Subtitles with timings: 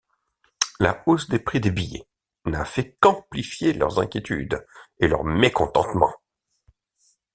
[0.79, 2.07] La hausse des prix des billets
[2.45, 4.65] n'a fait qu'amplifier leurs inquiétudes
[4.97, 6.11] et leur mécontentement.